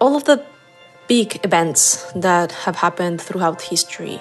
[0.00, 0.44] all of the
[1.08, 4.20] big events that have happened throughout history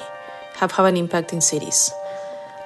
[0.55, 1.91] have had an impact in cities.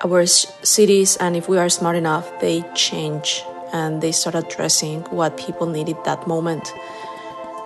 [0.04, 3.44] Our cities, and if we are smart enough, they change
[3.74, 6.74] and they start addressing what people needed that moment.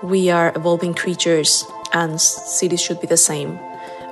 [0.03, 3.59] We are evolving creatures, and cities should be the same.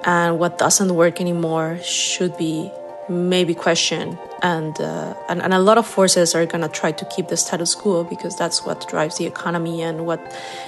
[0.05, 2.71] And what doesn't work anymore should be
[3.09, 4.17] maybe questioned.
[4.43, 7.37] And, uh, and, and a lot of forces are going to try to keep the
[7.37, 10.19] status quo because that's what drives the economy and what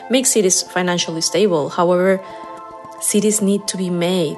[0.09, 1.67] makes cities financially stable.
[1.69, 2.23] However,
[3.01, 4.37] cities need to be made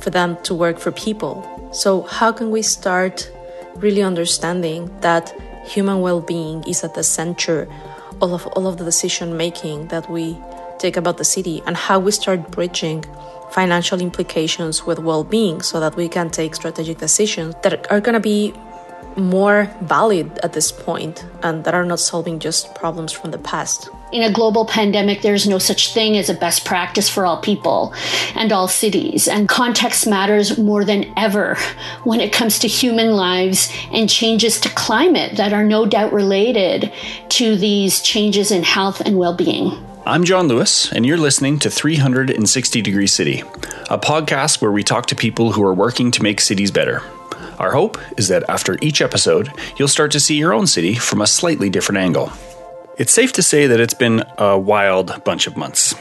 [0.00, 1.70] for them to work for people.
[1.72, 3.30] So, how can we start
[3.76, 5.32] really understanding that
[5.64, 7.68] human well being is at the center
[8.22, 10.36] of all of the decision making that we
[10.78, 13.04] take about the city and how we start bridging
[13.50, 18.14] financial implications with well being so that we can take strategic decisions that are going
[18.14, 18.52] to be
[19.16, 23.88] more valid at this point and that are not solving just problems from the past.
[24.12, 27.92] In a global pandemic, there's no such thing as a best practice for all people
[28.34, 29.26] and all cities.
[29.26, 31.56] And context matters more than ever
[32.04, 36.92] when it comes to human lives and changes to climate that are no doubt related
[37.30, 39.72] to these changes in health and well being.
[40.08, 43.40] I'm John Lewis, and you're listening to 360 Degree City,
[43.90, 47.02] a podcast where we talk to people who are working to make cities better.
[47.58, 51.20] Our hope is that after each episode, you'll start to see your own city from
[51.20, 52.30] a slightly different angle.
[52.96, 55.96] It's safe to say that it's been a wild bunch of months.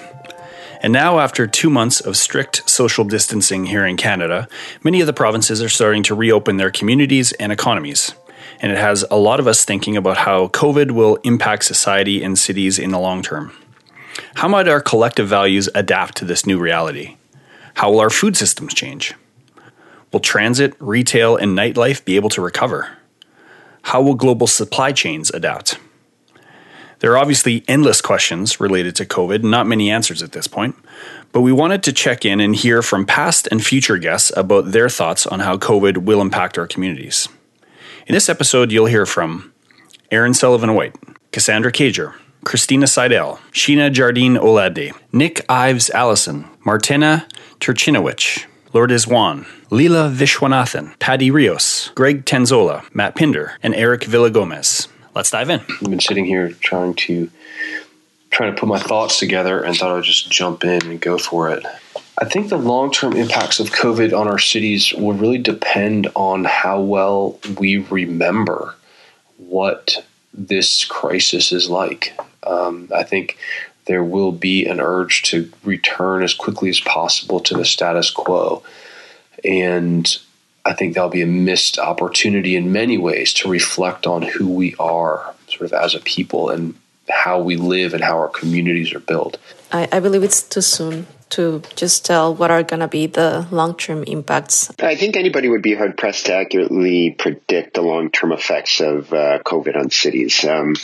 [0.83, 4.47] And now, after two months of strict social distancing here in Canada,
[4.83, 8.13] many of the provinces are starting to reopen their communities and economies.
[8.59, 12.37] And it has a lot of us thinking about how COVID will impact society and
[12.37, 13.51] cities in the long term.
[14.35, 17.17] How might our collective values adapt to this new reality?
[17.75, 19.13] How will our food systems change?
[20.11, 22.97] Will transit, retail, and nightlife be able to recover?
[23.83, 25.77] How will global supply chains adapt?
[26.99, 30.75] There are obviously endless questions related to COVID, not many answers at this point,
[31.31, 34.89] but we wanted to check in and hear from past and future guests about their
[34.89, 37.27] thoughts on how COVID will impact our communities.
[38.07, 39.53] In this episode, you'll hear from
[40.09, 40.95] Aaron Sullivan White,
[41.31, 47.27] Cassandra Cager, Christina Seidel, Sheena Jardine Olade, Nick Ives Allison, Martina
[47.59, 54.87] Turchinowicz, Lourdes Juan, Leela Viswanathan, Paddy Rios, Greg Tenzola, Matt Pinder, and Eric Villagomez.
[55.15, 55.59] Let's dive in.
[55.61, 57.31] I've been sitting here trying to
[58.29, 61.49] trying to put my thoughts together and thought I'd just jump in and go for
[61.49, 61.65] it.
[62.21, 66.45] I think the long term impacts of COVID on our cities will really depend on
[66.45, 68.75] how well we remember
[69.37, 72.17] what this crisis is like.
[72.45, 73.37] Um, I think
[73.85, 78.63] there will be an urge to return as quickly as possible to the status quo.
[79.43, 80.17] And
[80.65, 84.75] I think that'll be a missed opportunity in many ways to reflect on who we
[84.79, 86.73] are, sort of as a people, and
[87.07, 89.37] how we live and how our communities are built.
[89.71, 93.47] I, I believe it's too soon to just tell what are going to be the
[93.51, 94.71] long term impacts.
[94.79, 99.13] I think anybody would be hard pressed to accurately predict the long term effects of
[99.13, 100.43] uh, COVID on cities.
[100.45, 100.75] Um,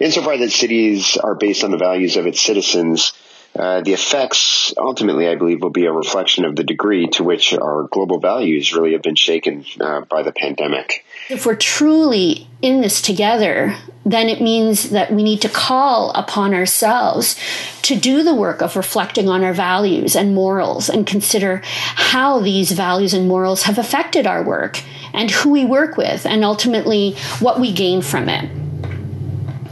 [0.00, 3.12] insofar that cities are based on the values of its citizens,
[3.58, 7.54] uh, the effects ultimately, I believe, will be a reflection of the degree to which
[7.54, 11.04] our global values really have been shaken uh, by the pandemic.
[11.30, 16.52] If we're truly in this together, then it means that we need to call upon
[16.52, 17.36] ourselves
[17.82, 22.72] to do the work of reflecting on our values and morals and consider how these
[22.72, 24.82] values and morals have affected our work
[25.14, 28.50] and who we work with and ultimately what we gain from it.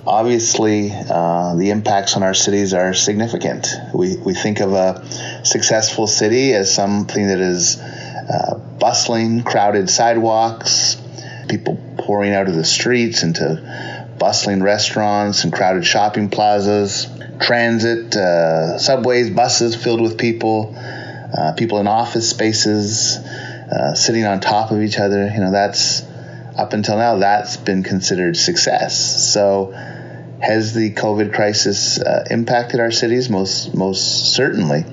[0.06, 3.68] Obviously, uh, the impacts on our cities are significant.
[3.94, 5.02] We, we think of a
[5.44, 11.00] successful city as something that is uh, bustling, crowded sidewalks,
[11.48, 17.06] people pouring out of the streets into bustling restaurants and crowded shopping plazas,
[17.40, 24.40] transit, uh, subways, buses filled with people, uh, people in office spaces, uh, sitting on
[24.40, 25.28] top of each other.
[25.28, 26.02] You know, that's
[26.56, 29.32] up until now, that's been considered success.
[29.32, 29.74] So,
[30.44, 33.30] has the COVID crisis uh, impacted our cities?
[33.30, 34.84] Most most certainly,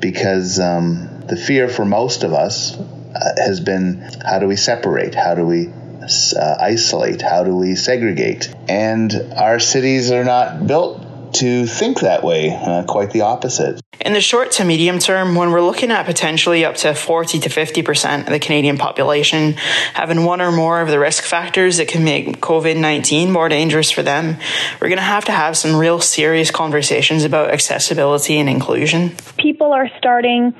[0.00, 5.14] because um, the fear for most of us uh, has been how do we separate?
[5.14, 7.22] How do we uh, isolate?
[7.22, 8.54] How do we segregate?
[8.68, 11.05] And our cities are not built
[11.40, 13.80] to think that way, uh, quite the opposite.
[14.00, 17.48] In the short to medium term, when we're looking at potentially up to 40 to
[17.48, 19.54] 50% of the Canadian population
[19.94, 23.90] having one or more of the risk factors that can make COVID 19 more dangerous
[23.90, 24.36] for them,
[24.80, 29.12] we're going to have to have some real serious conversations about accessibility and inclusion.
[29.38, 30.54] People are starting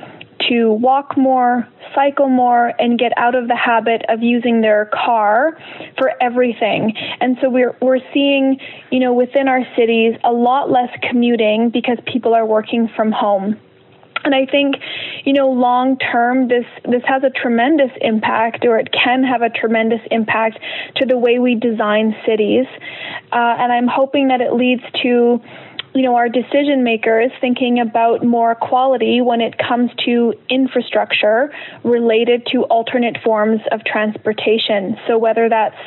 [0.48, 5.56] to walk more, cycle more, and get out of the habit of using their car
[5.98, 6.94] for everything.
[7.20, 8.58] And so we're we're seeing,
[8.90, 13.58] you know, within our cities a lot less commuting because people are working from home.
[14.24, 14.74] And I think,
[15.24, 19.50] you know, long term, this this has a tremendous impact, or it can have a
[19.50, 20.58] tremendous impact
[20.96, 22.66] to the way we design cities.
[23.32, 25.40] Uh, and I'm hoping that it leads to
[25.96, 31.50] you know, our decision makers thinking about more quality when it comes to infrastructure
[31.84, 34.98] related to alternate forms of transportation.
[35.06, 35.78] So whether that's,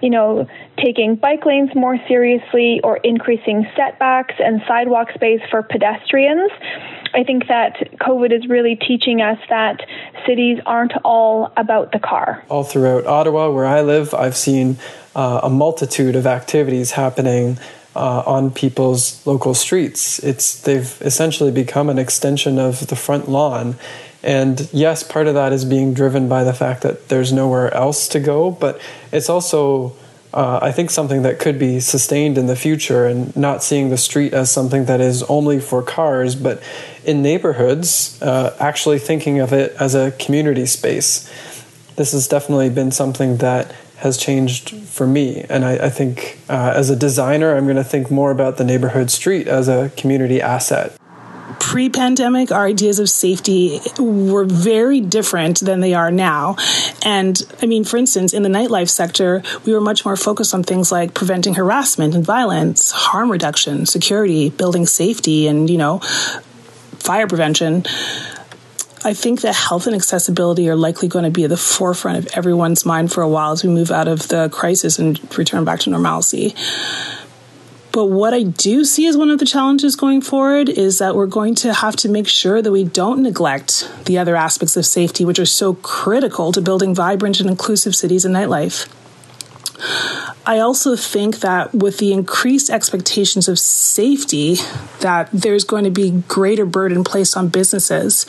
[0.00, 0.48] you know,
[0.82, 6.50] taking bike lanes more seriously or increasing setbacks and sidewalk space for pedestrians.
[7.12, 9.80] I think that COVID is really teaching us that
[10.26, 12.42] cities aren't all about the car.
[12.48, 14.78] All throughout Ottawa, where I live, I've seen
[15.14, 17.58] uh, a multitude of activities happening
[17.94, 20.18] uh, on people's local streets.
[20.20, 23.76] It's they've essentially become an extension of the front lawn.
[24.22, 28.06] And yes, part of that is being driven by the fact that there's nowhere else
[28.08, 28.80] to go, but
[29.12, 29.96] it's also
[30.32, 33.96] uh, I think something that could be sustained in the future and not seeing the
[33.96, 36.62] street as something that is only for cars, but
[37.04, 41.28] in neighborhoods, uh, actually thinking of it as a community space.
[41.96, 45.44] This has definitely been something that has changed for me.
[45.48, 48.64] And I, I think uh, as a designer, I'm going to think more about the
[48.64, 50.96] neighborhood street as a community asset.
[51.58, 56.56] Pre pandemic, our ideas of safety were very different than they are now.
[57.04, 60.62] And I mean, for instance, in the nightlife sector, we were much more focused on
[60.62, 65.98] things like preventing harassment and violence, harm reduction, security, building safety, and, you know,
[66.98, 67.84] fire prevention.
[69.02, 72.26] I think that health and accessibility are likely going to be at the forefront of
[72.34, 75.80] everyone's mind for a while as we move out of the crisis and return back
[75.80, 76.54] to normalcy.
[77.92, 81.26] But what I do see as one of the challenges going forward is that we're
[81.26, 85.24] going to have to make sure that we don't neglect the other aspects of safety,
[85.24, 88.86] which are so critical to building vibrant and inclusive cities and nightlife.
[90.46, 94.56] I also think that with the increased expectations of safety,
[95.00, 98.24] that there's going to be greater burden placed on businesses,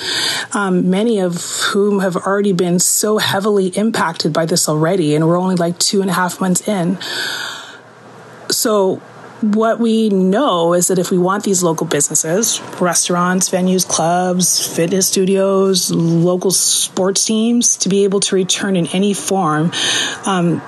[0.54, 1.42] um, many of
[1.72, 6.02] whom have already been so heavily impacted by this already, and we're only like two
[6.02, 7.00] and a half months in.
[8.50, 9.02] So,
[9.40, 15.08] what we know is that if we want these local businesses, restaurants, venues, clubs, fitness
[15.08, 19.72] studios, local sports teams to be able to return in any form,
[20.28, 20.62] um,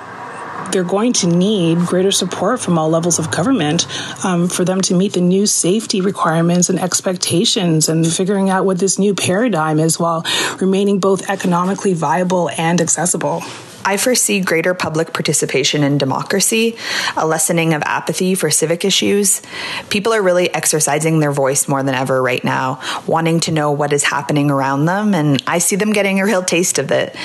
[0.74, 3.88] they're going to need greater support from all levels of government
[4.26, 8.80] um, for them to meet the new safety requirements and expectations and figuring out what
[8.80, 10.26] this new paradigm is while
[10.60, 13.44] remaining both economically viable and accessible.
[13.86, 16.78] I foresee greater public participation in democracy,
[17.18, 19.42] a lessening of apathy for civic issues.
[19.90, 23.94] People are really exercising their voice more than ever right now, wanting to know what
[23.94, 27.16] is happening around them, and I see them getting a real taste of it,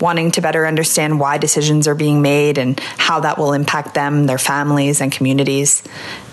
[0.00, 4.26] wanting to better understand why decisions are being made and how that will impact them,
[4.26, 5.82] their families, and communities.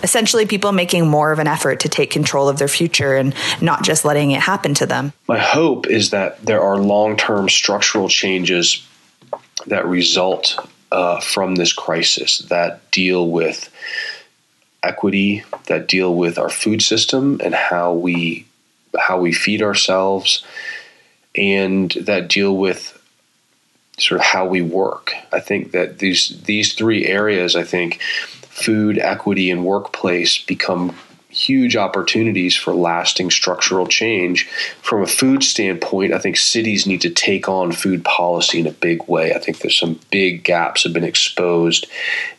[0.02, 3.84] Essentially, people making more of an effort to take control of their future and not
[3.84, 5.12] just letting it happen to them.
[5.28, 8.86] My hope is that there are long term structural changes
[9.66, 10.58] that result
[10.92, 13.70] uh, from this crisis that deal with
[14.82, 18.46] equity, that deal with our food system and how we
[18.98, 20.44] how we feed ourselves,
[21.34, 22.98] and that deal with
[23.98, 25.12] sort of how we work.
[25.32, 28.00] I think that these these three areas, I think,
[28.42, 30.96] food, equity, and workplace become
[31.36, 34.48] huge opportunities for lasting structural change.
[34.80, 38.72] From a food standpoint, I think cities need to take on food policy in a
[38.72, 39.34] big way.
[39.34, 41.86] I think there's some big gaps have been exposed,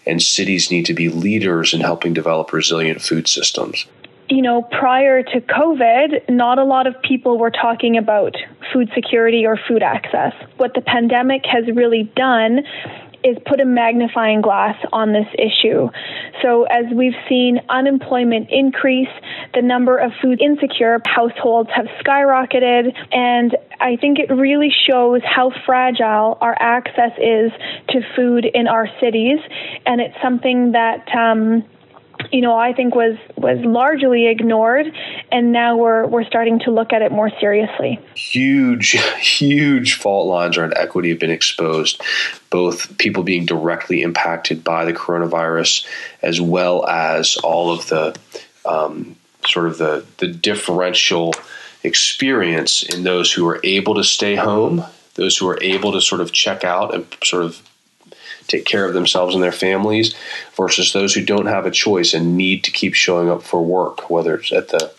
[0.06, 3.86] and cities need to be leaders in helping develop resilient food systems.
[4.30, 8.36] You know, prior to COVID, not a lot of people were talking about
[8.74, 10.34] food security or food access.
[10.58, 12.64] What the pandemic has really done
[13.28, 15.90] is put a magnifying glass on this issue.
[16.42, 19.10] So, as we've seen unemployment increase,
[19.54, 25.52] the number of food insecure households have skyrocketed, and I think it really shows how
[25.66, 27.52] fragile our access is
[27.90, 29.40] to food in our cities,
[29.86, 31.08] and it's something that.
[31.16, 31.64] Um,
[32.32, 34.88] you know, I think was was largely ignored,
[35.32, 38.00] and now we're we're starting to look at it more seriously.
[38.16, 42.02] Huge, huge fault lines around equity have been exposed,
[42.50, 45.86] both people being directly impacted by the coronavirus,
[46.22, 48.18] as well as all of the
[48.66, 49.16] um,
[49.46, 51.34] sort of the the differential
[51.84, 54.84] experience in those who are able to stay home,
[55.16, 57.62] those who are able to sort of check out and sort of
[58.48, 60.16] take care of themselves and their families
[60.56, 64.10] versus those who don't have a choice and need to keep showing up for work,
[64.10, 64.92] whether it's at the,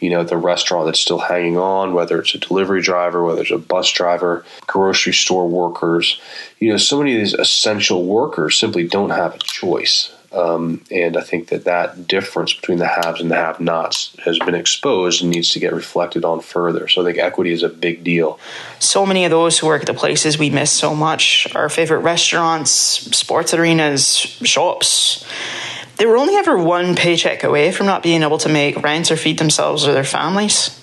[0.00, 3.50] you know, the restaurant that's still hanging on, whether it's a delivery driver, whether it's
[3.50, 6.20] a bus driver, grocery store workers.
[6.58, 10.12] You know, so many of these essential workers simply don't have a choice.
[10.32, 14.38] Um, and I think that that difference between the haves and the have nots has
[14.38, 16.86] been exposed and needs to get reflected on further.
[16.86, 18.38] So I think equity is a big deal.
[18.78, 22.00] So many of those who work at the places we miss so much, our favorite
[22.00, 25.24] restaurants, sports arenas, shops,
[25.96, 29.16] they were only ever one paycheck away from not being able to make rent or
[29.16, 30.80] feed themselves or their families.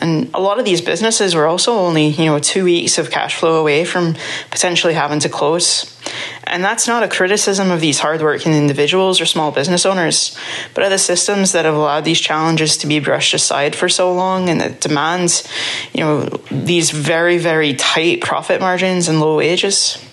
[0.00, 3.36] And a lot of these businesses were also only, you know, two weeks of cash
[3.36, 4.16] flow away from
[4.50, 5.96] potentially having to close.
[6.44, 10.36] And that's not a criticism of these hardworking individuals or small business owners,
[10.74, 14.12] but of the systems that have allowed these challenges to be brushed aside for so
[14.12, 15.46] long and that demands,
[15.92, 20.04] you know, these very, very tight profit margins and low wages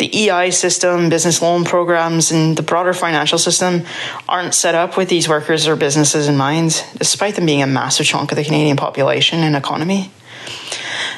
[0.00, 3.84] the EI system, business loan programs, and the broader financial system
[4.28, 8.06] aren't set up with these workers or businesses in mind, despite them being a massive
[8.06, 10.10] chunk of the Canadian population and economy.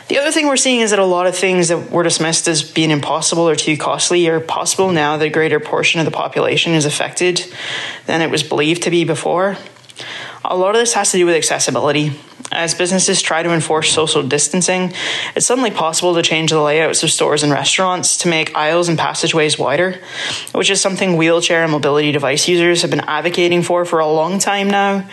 [0.09, 2.63] The other thing we're seeing is that a lot of things that were dismissed as
[2.63, 6.73] being impossible or too costly are possible now that a greater portion of the population
[6.73, 7.47] is affected
[8.07, 9.57] than it was believed to be before.
[10.45, 12.19] A lot of this has to do with accessibility.
[12.51, 14.93] As businesses try to enforce social distancing,
[15.37, 18.99] it's suddenly possible to change the layouts of stores and restaurants to make aisles and
[18.99, 20.01] passageways wider,
[20.53, 24.39] which is something wheelchair and mobility device users have been advocating for for a long
[24.39, 25.09] time now.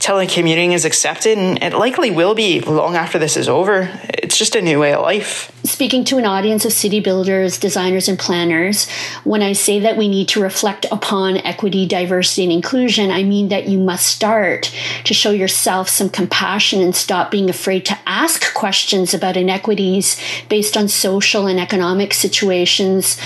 [0.00, 3.88] Telecommuting is accepted, and it likely will be long after this is over.
[4.08, 5.52] It's just a new way of life.
[5.62, 8.90] Speaking to an audience of city builders, designers, and planners,
[9.22, 13.50] when I say that we need to reflect upon equity, diversity, and inclusion, I mean
[13.50, 14.74] that you must start
[15.04, 20.16] to show yourself some compassion and stop being afraid to ask questions about inequities
[20.48, 23.18] based on social and economic situations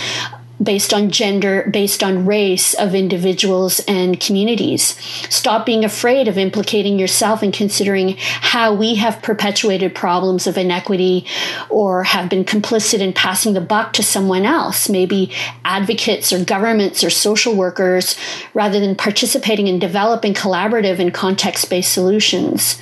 [0.63, 4.97] based on gender, based on race of individuals and communities.
[5.29, 11.27] Stop being afraid of implicating yourself and considering how we have perpetuated problems of inequity
[11.69, 15.31] or have been complicit in passing the buck to someone else, maybe
[15.65, 18.17] advocates or governments or social workers,
[18.55, 22.81] rather than participating in developing collaborative and context based solutions.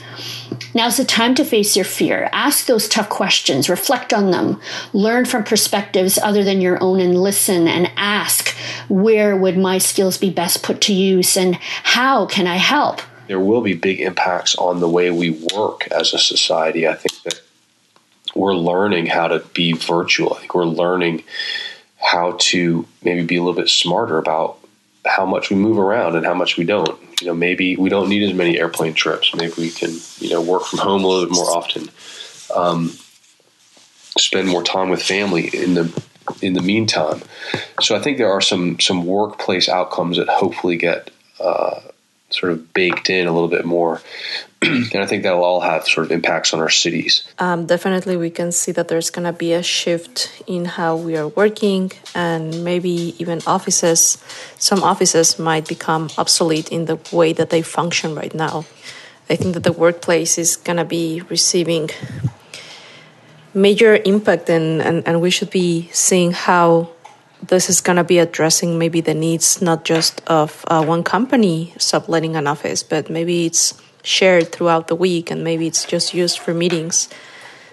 [0.74, 2.28] Now's the time to face your fear.
[2.32, 4.60] Ask those tough questions, reflect on them,
[4.92, 8.54] learn from perspectives other than your own, and listen and ask
[8.88, 13.00] where would my skills be best put to use and how can I help?
[13.26, 16.86] There will be big impacts on the way we work as a society.
[16.86, 17.40] I think that
[18.34, 20.34] we're learning how to be virtual.
[20.34, 21.24] I think we're learning
[22.02, 24.58] how to maybe be a little bit smarter about
[25.06, 27.00] how much we move around and how much we don't.
[27.24, 29.34] You know, maybe we don't need as many airplane trips.
[29.34, 31.88] Maybe we can, you know, work from home a little bit more often.
[32.54, 32.98] Um,
[34.18, 36.02] spend more time with family in the
[36.42, 37.22] in the meantime.
[37.80, 41.80] So I think there are some some workplace outcomes that hopefully get uh,
[42.34, 44.00] sort of baked in a little bit more.
[44.62, 47.26] and I think that'll all have sort of impacts on our cities.
[47.38, 51.16] Um, definitely, we can see that there's going to be a shift in how we
[51.16, 54.22] are working, and maybe even offices.
[54.58, 58.64] Some offices might become obsolete in the way that they function right now.
[59.28, 61.90] I think that the workplace is going to be receiving
[63.54, 66.90] major impact, and, and, and we should be seeing how
[67.48, 71.74] this is going to be addressing maybe the needs not just of uh, one company
[71.78, 76.38] subletting an office, but maybe it's shared throughout the week and maybe it's just used
[76.38, 77.08] for meetings.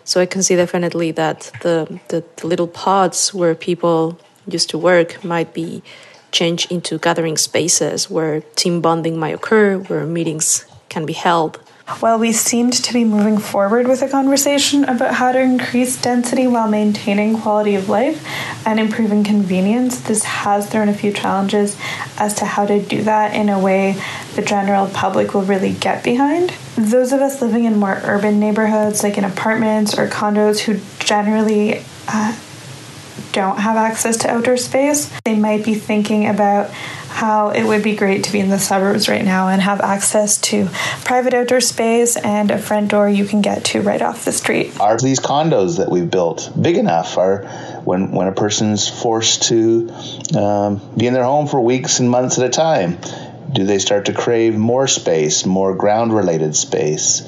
[0.04, 4.78] So I can see definitely that the, the, the little pods where people used to
[4.78, 5.84] work might be
[6.32, 11.60] changed into gathering spaces where team bonding might occur, where meetings can be held.
[12.00, 16.48] While we seemed to be moving forward with a conversation about how to increase density
[16.48, 18.26] while maintaining quality of life
[18.66, 21.78] and improving convenience, this has thrown a few challenges
[22.18, 24.02] as to how to do that in a way
[24.36, 26.52] the general public will really get behind.
[26.76, 31.84] Those of us living in more urban neighborhoods, like in apartments or condos, who generally
[32.08, 32.38] uh,
[33.32, 36.72] don't have access to outdoor space, they might be thinking about
[37.22, 40.42] how it would be great to be in the suburbs right now and have access
[40.42, 40.66] to
[41.06, 44.80] private outdoor space and a front door you can get to right off the street.
[44.80, 47.20] Are these condos that we've built big enough?
[47.20, 47.44] Are
[47.84, 49.94] when when a person's forced to
[50.36, 52.98] um, be in their home for weeks and months at a time,
[53.54, 57.22] do they start to crave more space, more ground-related space?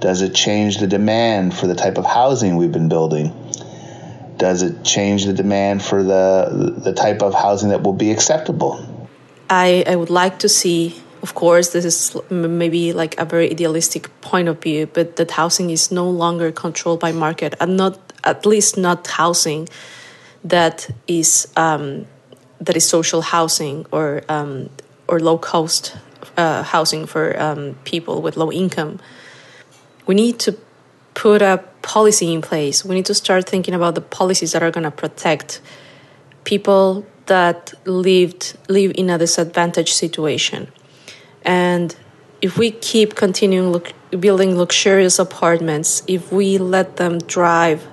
[0.00, 3.32] Does it change the demand for the type of housing we've been building?
[4.36, 8.97] Does it change the demand for the the type of housing that will be acceptable?
[9.50, 14.08] I, I would like to see, of course, this is maybe like a very idealistic
[14.20, 18.44] point of view, but that housing is no longer controlled by market, and not at
[18.44, 19.68] least not housing
[20.44, 22.06] that is um,
[22.60, 24.70] that is social housing or um,
[25.06, 25.96] or low cost
[26.36, 29.00] uh, housing for um, people with low income.
[30.06, 30.56] We need to
[31.14, 32.84] put a policy in place.
[32.84, 35.60] We need to start thinking about the policies that are going to protect
[36.44, 40.70] people that lived live in a disadvantaged situation.
[41.42, 41.94] And
[42.42, 47.86] if we keep continuing look, building luxurious apartments, if we let them drive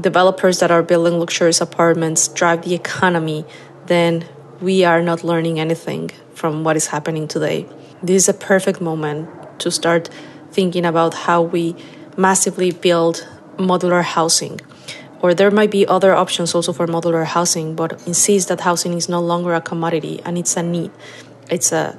[0.00, 3.44] developers that are building luxurious apartments drive the economy,
[3.86, 4.26] then
[4.60, 7.66] we are not learning anything from what is happening today.
[8.02, 9.28] This is a perfect moment
[9.60, 10.10] to start
[10.52, 11.74] thinking about how we
[12.16, 14.60] massively build modular housing.
[15.26, 19.08] Or there might be other options also for modular housing, but insist that housing is
[19.08, 20.92] no longer a commodity and it's a need.
[21.50, 21.98] It's a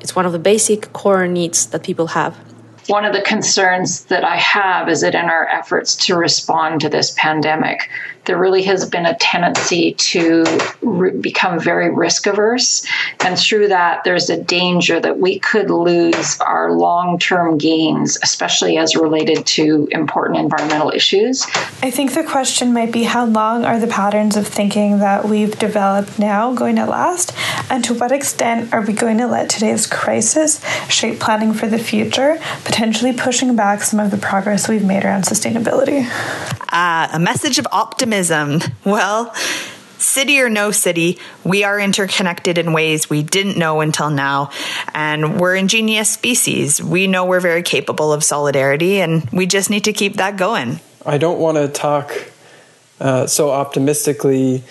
[0.00, 2.38] it's one of the basic core needs that people have
[2.86, 6.88] one of the concerns that I have is that in our efforts to respond to
[6.88, 7.90] this pandemic,
[8.28, 10.44] there really has been a tendency to
[10.82, 12.86] re- become very risk averse.
[13.24, 18.76] And through that, there's a danger that we could lose our long term gains, especially
[18.76, 21.46] as related to important environmental issues.
[21.82, 25.58] I think the question might be how long are the patterns of thinking that we've
[25.58, 27.32] developed now going to last?
[27.70, 31.78] And to what extent are we going to let today's crisis shape planning for the
[31.78, 36.06] future, potentially pushing back some of the progress we've made around sustainability?
[36.70, 38.17] Uh, a message of optimism.
[38.84, 39.34] Well,
[39.98, 44.50] city or no city, we are interconnected in ways we didn't know until now.
[44.94, 46.82] And we're ingenious species.
[46.82, 50.80] We know we're very capable of solidarity, and we just need to keep that going.
[51.04, 52.12] I don't want to talk
[53.00, 54.64] uh, so optimistically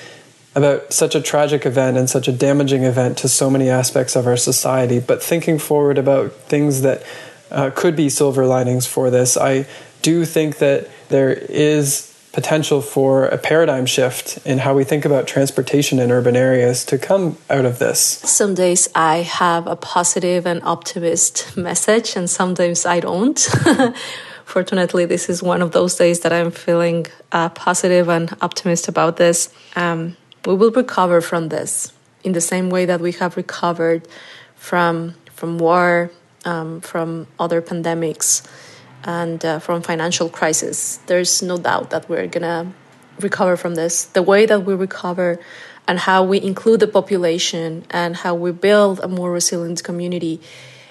[0.55, 4.25] about such a tragic event and such a damaging event to so many aspects of
[4.25, 7.03] our society, but thinking forward about things that
[7.51, 9.67] uh, could be silver linings for this, I
[10.01, 15.25] do think that there is potential for a paradigm shift in how we think about
[15.25, 17.99] transportation in urban areas to come out of this.
[17.99, 23.39] Some days I have a positive and optimist message, and sometimes I don't.
[24.45, 29.17] Fortunately, this is one of those days that I'm feeling uh, positive and optimist about
[29.17, 29.51] this.
[29.75, 30.15] Um,
[30.45, 31.91] we will recover from this
[32.23, 34.07] in the same way that we have recovered
[34.55, 36.11] from from war,
[36.45, 38.47] um, from other pandemics
[39.07, 40.97] and uh, from financial crisis.
[41.07, 42.71] There's no doubt that we're gonna
[43.19, 44.05] recover from this.
[44.05, 45.39] The way that we recover
[45.87, 50.41] and how we include the population and how we build a more resilient community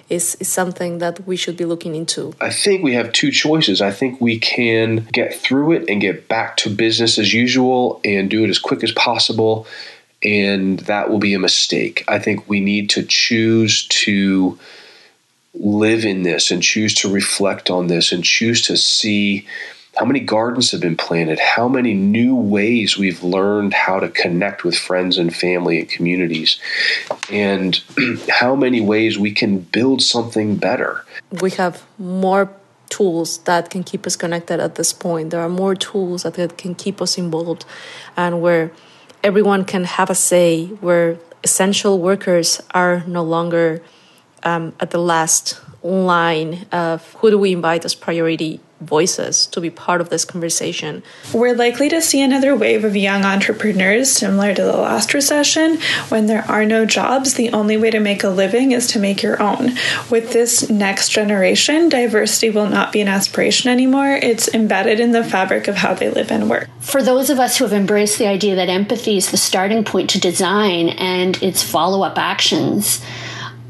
[0.09, 2.33] is, is something that we should be looking into.
[2.40, 3.83] I think we have two choices.
[3.83, 8.31] I think we can get through it and get back to business as usual and
[8.31, 9.66] do it as quick as possible.
[10.22, 12.05] And that will be a mistake.
[12.09, 14.59] I think we need to choose to
[15.58, 19.46] live in this and choose to reflect on this and choose to see
[19.96, 24.62] how many gardens have been planted, how many new ways we've learned how to connect
[24.62, 26.60] with friends and family and communities,
[27.30, 27.82] and
[28.28, 31.04] how many ways we can build something better.
[31.40, 32.50] We have more
[32.90, 35.30] tools that can keep us connected at this point.
[35.30, 37.64] There are more tools that can keep us involved
[38.16, 38.70] and where
[39.24, 43.82] everyone can have a say, where essential workers are no longer
[44.46, 49.70] um, at the last line of who do we invite as priority voices to be
[49.70, 51.02] part of this conversation.
[51.32, 55.78] We're likely to see another wave of young entrepreneurs similar to the last recession.
[56.09, 59.22] When there are no jobs, the only way to make a living is to make
[59.22, 59.76] your own.
[60.11, 64.12] With this next generation, diversity will not be an aspiration anymore.
[64.12, 66.68] It's embedded in the fabric of how they live and work.
[66.80, 70.11] For those of us who have embraced the idea that empathy is the starting point
[70.11, 73.00] to design and its follow up actions,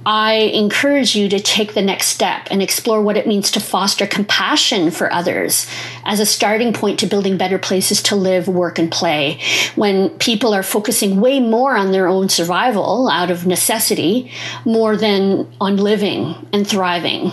[0.07, 4.07] I encourage you to take the next step and explore what it means to foster
[4.07, 5.67] compassion for others
[6.05, 9.41] as a starting point to building better places to live, work, and play.
[9.75, 14.31] When people are focusing way more on their own survival out of necessity
[14.65, 17.33] more than on living and thriving.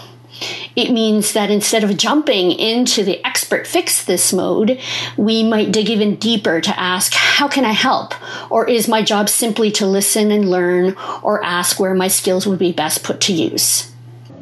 [0.76, 4.80] It means that instead of jumping into the expert fix this mode,
[5.18, 8.14] we might dig even deeper to ask, how can I help?
[8.52, 12.60] Or is my job simply to listen and learn or ask where my skills would
[12.60, 13.92] be best put to use?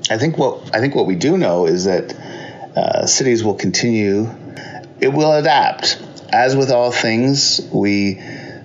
[0.10, 2.14] I think what I think what we do know is that
[2.76, 4.30] uh, cities will continue.
[5.00, 6.02] It will adapt.
[6.34, 8.22] As with all things, we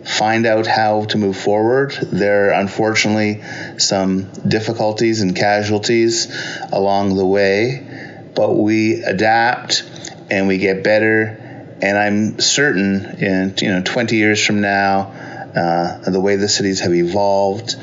[0.07, 1.93] find out how to move forward.
[2.01, 3.43] There are unfortunately
[3.79, 6.29] some difficulties and casualties
[6.73, 9.83] along the way, but we adapt
[10.31, 11.77] and we get better.
[11.83, 15.13] And I'm certain in you know 20 years from now,
[15.57, 17.77] uh, the way the cities have evolved,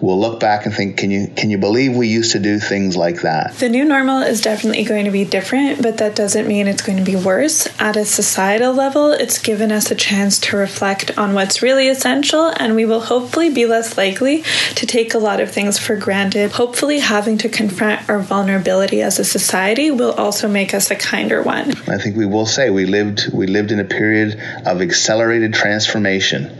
[0.00, 2.96] we'll look back and think, can you can you believe we used to do things
[2.96, 3.54] like that?
[3.54, 6.98] The new normal is definitely going to be different, but that doesn't mean it's going
[6.98, 7.66] to be worse.
[7.80, 12.52] At a societal level, it's given us a chance to reflect on what's really essential,
[12.56, 14.42] and we will hopefully be less likely
[14.76, 16.52] to take a lot of things for granted.
[16.52, 21.42] Hopefully, having to confront our vulnerability as a society will also make us a kinder
[21.42, 21.72] one.
[21.88, 26.56] I think we will say we lived we lived in a period of accelerated transformation,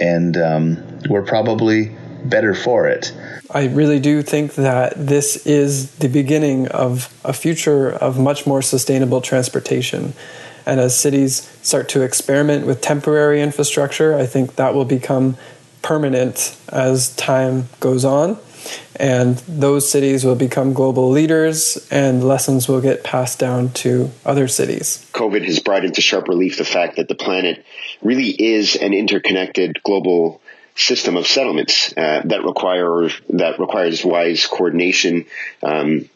[0.00, 3.12] and um, we're probably better for it.
[3.50, 8.60] I really do think that this is the beginning of a future of much more
[8.60, 10.14] sustainable transportation.
[10.66, 15.36] And as cities start to experiment with temporary infrastructure, I think that will become
[15.82, 18.36] permanent as time goes on.
[18.98, 24.48] And those cities will become global leaders, and lessons will get passed down to other
[24.48, 25.08] cities.
[25.12, 27.64] COVID has brought into sharp relief the fact that the planet
[28.02, 30.40] really is an interconnected global
[30.74, 35.26] system of settlements uh, that require that requires wise coordination.
[35.62, 36.08] Um,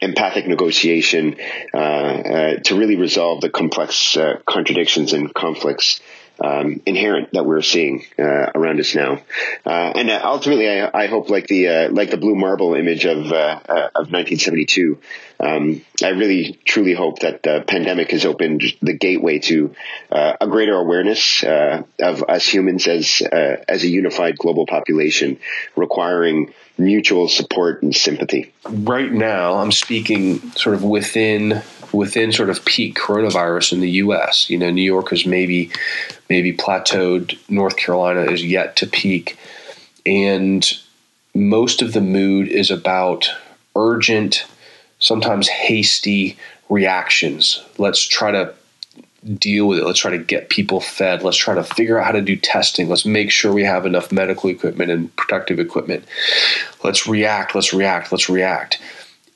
[0.00, 1.36] empathic negotiation
[1.74, 6.00] uh, uh, to really resolve the complex uh, contradictions and conflicts
[6.40, 8.22] um, inherent that we're seeing uh,
[8.54, 9.20] around us now.
[9.66, 13.04] Uh, and uh, ultimately, I, I, hope, like the uh, like the blue marble image
[13.04, 14.98] of uh, uh, of 1972,
[15.40, 19.74] um, I really truly hope that the pandemic has opened the gateway to
[20.10, 25.38] a greater awareness of us humans as as a unified global population,
[25.76, 28.52] requiring mutual support and sympathy.
[28.68, 31.62] Right now, I'm speaking sort of within
[31.92, 34.50] within sort of peak coronavirus in the U.S.
[34.50, 35.70] You know, New York is maybe
[36.28, 37.38] maybe plateaued.
[37.48, 39.38] North Carolina is yet to peak,
[40.06, 40.70] and
[41.34, 43.30] most of the mood is about
[43.76, 44.46] urgent,
[44.98, 46.36] sometimes hasty
[46.68, 47.62] reactions.
[47.78, 48.54] Let's try to
[49.36, 49.84] deal with it.
[49.84, 51.22] Let's try to get people fed.
[51.22, 52.88] Let's try to figure out how to do testing.
[52.88, 56.04] Let's make sure we have enough medical equipment and protective equipment.
[56.82, 57.54] Let's react.
[57.54, 58.12] Let's react.
[58.12, 58.80] Let's react.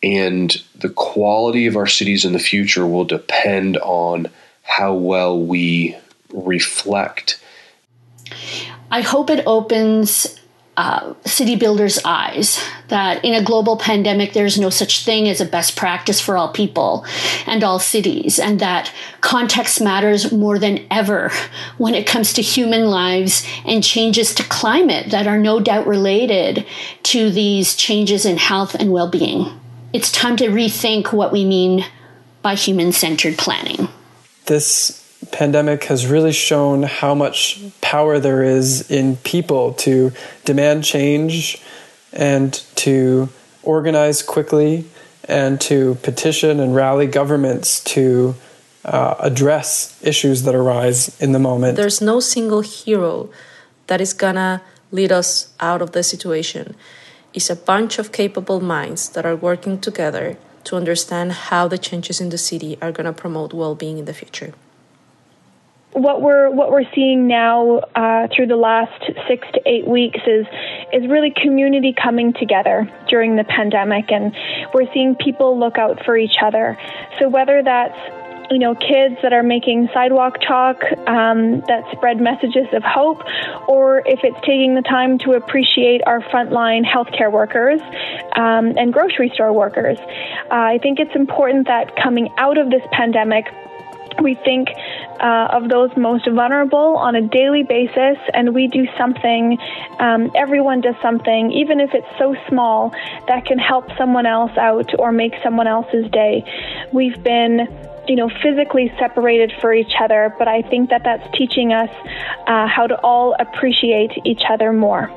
[0.02, 4.28] And the quality of our cities in the future will depend on
[4.62, 5.96] how well we
[6.32, 7.40] reflect.
[8.90, 10.38] I hope it opens
[10.76, 15.44] uh, city builders' eyes that in a global pandemic, there's no such thing as a
[15.44, 17.04] best practice for all people
[17.46, 21.30] and all cities, and that context matters more than ever
[21.76, 26.66] when it comes to human lives and changes to climate that are no doubt related
[27.02, 29.46] to these changes in health and well being.
[29.92, 31.84] It's time to rethink what we mean
[32.40, 33.88] by human centered planning.
[34.46, 35.01] This
[35.32, 40.12] pandemic has really shown how much power there is in people to
[40.44, 41.60] demand change
[42.12, 43.28] and to
[43.62, 44.84] organize quickly
[45.24, 48.34] and to petition and rally governments to
[48.84, 51.76] uh, address issues that arise in the moment.
[51.76, 53.30] There's no single hero
[53.86, 56.74] that is gonna lead us out of the situation.
[57.32, 62.20] It's a bunch of capable minds that are working together to understand how the changes
[62.20, 64.52] in the city are gonna promote well being in the future
[65.92, 70.46] what we're what we're seeing now uh, through the last six to eight weeks is
[70.92, 74.34] is really community coming together during the pandemic, and
[74.72, 76.78] we're seeing people look out for each other.
[77.18, 77.98] So whether that's
[78.50, 83.22] you know kids that are making sidewalk chalk um, that spread messages of hope,
[83.68, 87.80] or if it's taking the time to appreciate our frontline healthcare workers
[88.34, 92.82] um, and grocery store workers, uh, I think it's important that coming out of this
[92.92, 93.44] pandemic
[94.20, 94.68] we think
[95.20, 99.58] uh, of those most vulnerable on a daily basis, and we do something,
[99.98, 102.90] um, everyone does something, even if it's so small,
[103.28, 106.44] that can help someone else out or make someone else's day.
[106.92, 107.68] We've been
[108.08, 111.90] you know, physically separated for each other, but I think that that's teaching us
[112.46, 115.10] uh, how to all appreciate each other more.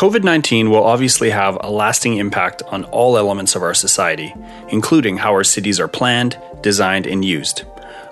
[0.00, 4.34] COVID 19 will obviously have a lasting impact on all elements of our society,
[4.70, 7.64] including how our cities are planned, designed, and used.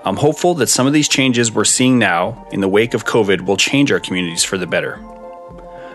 [0.05, 3.47] I'm hopeful that some of these changes we're seeing now in the wake of COVID
[3.47, 5.03] will change our communities for the better.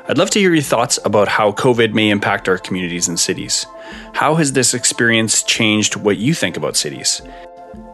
[0.08, 3.68] I'd love to hear your thoughts about how COVID may impact our communities and cities.
[4.14, 7.22] How has this experience changed what you think about cities?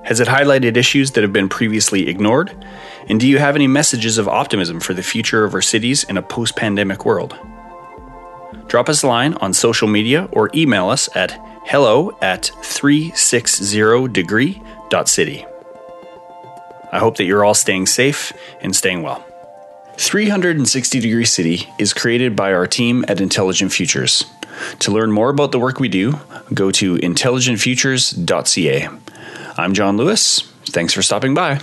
[0.06, 2.56] Has it highlighted issues that have been previously ignored?
[3.10, 6.16] And do you have any messages of optimism for the future of our cities in
[6.16, 7.38] a post pandemic world?
[8.68, 15.46] Drop us a line on social media or email us at hello at 360degree.city.
[16.92, 19.24] I hope that you're all staying safe and staying well.
[19.98, 24.26] 360 Degree City is created by our team at Intelligent Futures.
[24.80, 26.20] To learn more about the work we do,
[26.54, 28.88] go to intelligentfutures.ca.
[29.58, 30.42] I'm John Lewis.
[30.66, 31.60] Thanks for stopping by.